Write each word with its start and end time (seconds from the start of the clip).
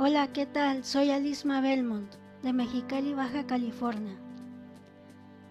Hola, 0.00 0.32
¿qué 0.32 0.46
tal? 0.46 0.84
Soy 0.84 1.10
Alisma 1.10 1.60
Belmont, 1.60 2.14
de 2.44 2.52
Mexicali, 2.52 3.14
Baja 3.14 3.48
California. 3.48 4.16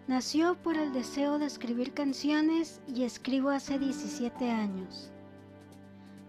Nació 0.07 0.55
por 0.55 0.77
el 0.77 0.93
deseo 0.93 1.37
de 1.37 1.45
escribir 1.45 1.93
canciones 1.93 2.79
y 2.87 3.03
escribo 3.03 3.49
hace 3.49 3.77
17 3.77 4.49
años. 4.49 5.11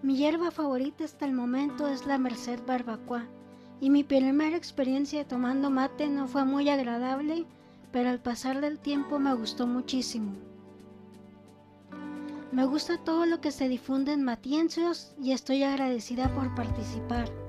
Mi 0.02 0.16
hierba 0.16 0.50
favorita 0.50 1.04
hasta 1.04 1.26
el 1.26 1.32
momento 1.32 1.86
es 1.86 2.06
la 2.06 2.18
Merced 2.18 2.58
Barbacoa 2.66 3.24
y 3.80 3.88
mi 3.88 4.02
primera 4.02 4.56
experiencia 4.56 5.24
tomando 5.24 5.70
mate 5.70 6.08
no 6.08 6.26
fue 6.26 6.44
muy 6.44 6.68
agradable, 6.68 7.46
pero 7.92 8.08
al 8.08 8.18
pasar 8.18 8.60
del 8.60 8.80
tiempo 8.80 9.20
me 9.20 9.32
gustó 9.34 9.68
muchísimo. 9.68 10.32
Me 12.50 12.64
gusta 12.66 12.98
todo 12.98 13.26
lo 13.26 13.40
que 13.40 13.52
se 13.52 13.68
difunde 13.68 14.12
en 14.12 14.24
Matiencios 14.24 15.14
y 15.22 15.30
estoy 15.30 15.62
agradecida 15.62 16.34
por 16.34 16.52
participar. 16.56 17.47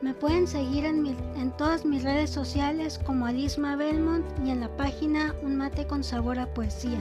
Me 0.00 0.14
pueden 0.14 0.46
seguir 0.46 0.84
en, 0.84 1.16
todas 1.56 1.84
mis 1.84 2.04
redes 2.04 2.30
sociales 2.30 3.00
como 3.04 3.26
Alisma 3.26 3.74
Belmont 3.74 4.24
y 4.44 4.50
en 4.50 4.60
la 4.60 4.68
página 4.76 5.34
Un 5.42 5.56
mate 5.56 5.88
con 5.88 6.04
sabor 6.04 6.38
a 6.38 6.46
poesía. 6.46 7.00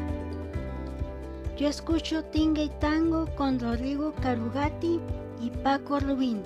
Yo 1.58 1.68
escucho 1.68 2.24
Tinga 2.24 2.64
y 2.64 2.70
Tango 2.80 3.28
con 3.36 3.60
Rodrigo 3.60 4.14
Carugati 4.22 5.00
y 5.40 5.52
Paco 5.52 6.00
Rubín. 6.00 6.42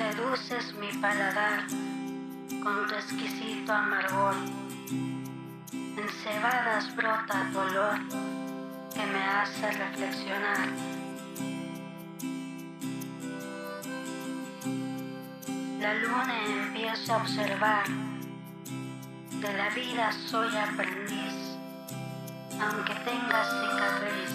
Seduces 0.00 0.72
mi 0.80 0.90
paladar 0.98 1.66
con 2.62 2.86
tu 2.86 2.94
exquisito 2.94 3.70
amargor. 3.70 4.34
En 5.74 6.08
cebadas 6.22 6.96
brota 6.96 7.44
dolor 7.52 7.98
que 8.94 9.04
me 9.04 9.22
hace 9.22 9.70
reflexionar. 9.70 10.68
La 15.80 15.92
luna 15.92 16.46
empiezo 16.46 17.12
a 17.12 17.16
observar, 17.18 17.84
de 17.86 19.52
la 19.52 19.68
vida 19.68 20.12
soy 20.12 20.48
aprendiz, 20.56 21.34
aunque 22.58 22.94
tenga 23.04 23.44
cicatriz. 23.44 24.32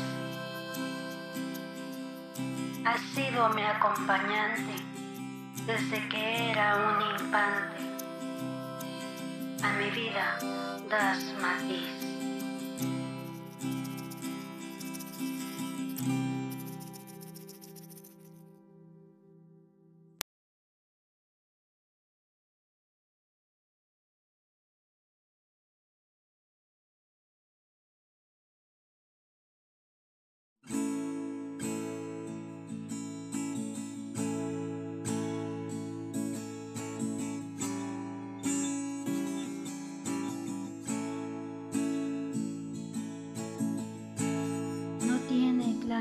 Has 2.85 3.01
sido 3.15 3.49
mi 3.49 3.63
acompañante 3.63 4.94
desde 5.65 6.07
que 6.09 6.51
era 6.51 6.75
un 6.75 7.01
infante. 7.19 7.77
A 9.63 9.73
mi 9.79 9.89
vida 9.91 10.37
das 10.89 11.33
matiz. 11.41 12.14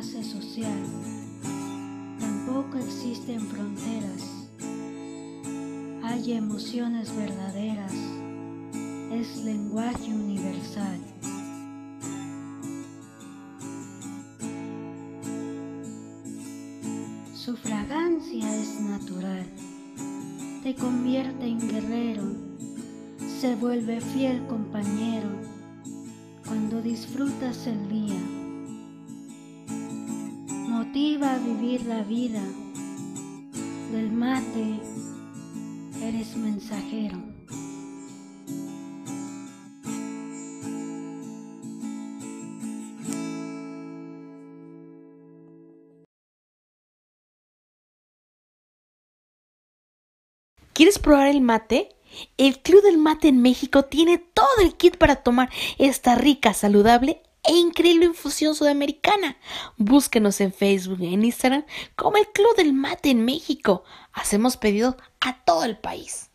Social. 0.05 0.83
Tampoco 2.21 2.79
existen 2.79 3.41
fronteras. 3.41 4.49
Hay 6.03 6.33
emociones 6.33 7.15
verdaderas. 7.17 7.93
Es 9.13 9.43
lenguaje 9.45 10.13
universal. 10.13 10.99
Su 17.35 17.57
fragancia 17.57 18.57
es 18.57 18.81
natural. 18.81 19.47
Te 20.63 20.75
convierte 20.75 21.47
en 21.47 21.61
guerrero. 21.69 22.25
Se 23.41 23.55
vuelve 23.57 24.01
fiel 24.01 24.47
compañero 24.47 25.29
cuando 26.47 26.81
disfrutas 26.83 27.67
el 27.67 27.89
día 27.89 28.24
motiva 30.95 31.35
a 31.35 31.39
vivir 31.39 31.87
la 31.87 32.03
vida. 32.03 32.41
Del 33.91 34.13
mate 34.13 34.79
eres 36.01 36.37
mensajero. 36.37 37.19
¿Quieres 50.73 51.01
probar 51.01 51.27
el 51.27 51.41
mate? 51.41 51.89
El 52.37 52.61
Club 52.61 52.85
del 52.85 52.99
Mate 52.99 53.27
en 53.27 53.43
México 53.43 53.87
tiene 53.87 54.19
todo 54.19 54.47
el 54.63 54.77
kit 54.77 54.97
para 54.97 55.17
tomar 55.17 55.51
esta 55.79 56.15
rica, 56.15 56.55
saludable 56.55 57.21
e 57.45 57.53
increíble 57.53 58.07
infusión 58.07 58.55
sudamericana. 58.55 59.37
Búsquenos 59.77 60.41
en 60.41 60.53
Facebook 60.53 61.01
y 61.01 61.15
en 61.15 61.25
Instagram 61.25 61.65
como 61.97 62.17
el 62.17 62.27
Club 62.29 62.57
del 62.57 62.73
Mate 62.73 63.11
en 63.11 63.25
México. 63.25 63.85
Hacemos 64.13 64.57
pedido 64.57 64.97
a 65.21 65.45
todo 65.45 65.65
el 65.65 65.79
país. 65.79 66.31